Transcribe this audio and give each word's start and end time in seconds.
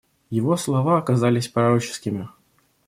Его 0.31 0.57
слова 0.57 0.97
оказались 0.97 1.47
пророческими. 1.47 2.27